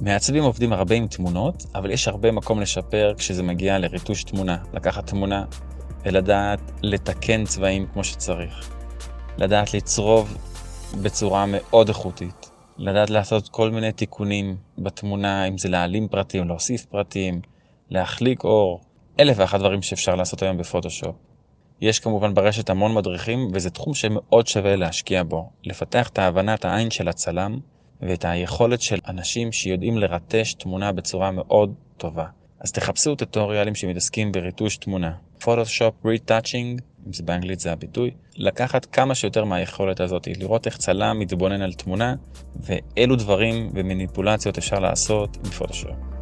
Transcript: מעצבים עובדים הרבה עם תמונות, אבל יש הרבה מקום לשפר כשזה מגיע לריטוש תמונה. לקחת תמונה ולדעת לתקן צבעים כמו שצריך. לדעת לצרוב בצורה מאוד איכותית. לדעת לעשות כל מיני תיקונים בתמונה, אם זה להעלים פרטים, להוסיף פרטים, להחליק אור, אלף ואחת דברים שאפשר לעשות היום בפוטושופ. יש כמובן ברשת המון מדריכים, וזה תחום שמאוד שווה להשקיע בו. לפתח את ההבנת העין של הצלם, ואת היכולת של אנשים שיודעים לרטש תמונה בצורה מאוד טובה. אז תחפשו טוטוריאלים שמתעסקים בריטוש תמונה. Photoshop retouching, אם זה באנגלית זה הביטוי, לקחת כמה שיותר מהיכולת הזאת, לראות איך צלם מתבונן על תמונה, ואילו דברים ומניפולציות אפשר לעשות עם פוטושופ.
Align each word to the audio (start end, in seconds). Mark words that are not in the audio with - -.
מעצבים 0.00 0.44
עובדים 0.44 0.72
הרבה 0.72 0.94
עם 0.94 1.06
תמונות, 1.06 1.66
אבל 1.74 1.90
יש 1.90 2.08
הרבה 2.08 2.32
מקום 2.32 2.60
לשפר 2.60 3.14
כשזה 3.18 3.42
מגיע 3.42 3.78
לריטוש 3.78 4.24
תמונה. 4.24 4.56
לקחת 4.74 5.06
תמונה 5.06 5.44
ולדעת 6.04 6.60
לתקן 6.82 7.44
צבעים 7.44 7.86
כמו 7.92 8.04
שצריך. 8.04 8.70
לדעת 9.38 9.74
לצרוב 9.74 10.36
בצורה 11.02 11.44
מאוד 11.48 11.88
איכותית. 11.88 12.50
לדעת 12.78 13.10
לעשות 13.10 13.48
כל 13.48 13.70
מיני 13.70 13.92
תיקונים 13.92 14.56
בתמונה, 14.78 15.44
אם 15.44 15.58
זה 15.58 15.68
להעלים 15.68 16.08
פרטים, 16.08 16.48
להוסיף 16.48 16.84
פרטים, 16.84 17.40
להחליק 17.90 18.44
אור, 18.44 18.80
אלף 19.20 19.36
ואחת 19.38 19.60
דברים 19.60 19.82
שאפשר 19.82 20.14
לעשות 20.14 20.42
היום 20.42 20.56
בפוטושופ. 20.56 21.16
יש 21.80 22.00
כמובן 22.00 22.34
ברשת 22.34 22.70
המון 22.70 22.94
מדריכים, 22.94 23.48
וזה 23.54 23.70
תחום 23.70 23.94
שמאוד 23.94 24.46
שווה 24.46 24.76
להשקיע 24.76 25.22
בו. 25.22 25.50
לפתח 25.64 26.08
את 26.08 26.18
ההבנת 26.18 26.64
העין 26.64 26.90
של 26.90 27.08
הצלם, 27.08 27.58
ואת 28.00 28.24
היכולת 28.24 28.80
של 28.80 28.98
אנשים 29.08 29.52
שיודעים 29.52 29.98
לרטש 29.98 30.54
תמונה 30.54 30.92
בצורה 30.92 31.30
מאוד 31.30 31.74
טובה. 31.96 32.26
אז 32.60 32.72
תחפשו 32.72 33.14
טוטוריאלים 33.14 33.74
שמתעסקים 33.74 34.32
בריטוש 34.32 34.76
תמונה. 34.76 35.12
Photoshop 35.40 35.94
retouching, 36.06 36.80
אם 37.06 37.12
זה 37.12 37.22
באנגלית 37.22 37.60
זה 37.60 37.72
הביטוי, 37.72 38.10
לקחת 38.36 38.84
כמה 38.84 39.14
שיותר 39.14 39.44
מהיכולת 39.44 40.00
הזאת, 40.00 40.28
לראות 40.38 40.66
איך 40.66 40.76
צלם 40.76 41.18
מתבונן 41.18 41.62
על 41.62 41.72
תמונה, 41.72 42.14
ואילו 42.56 43.16
דברים 43.16 43.70
ומניפולציות 43.74 44.58
אפשר 44.58 44.78
לעשות 44.78 45.36
עם 45.36 45.50
פוטושופ. 45.50 46.13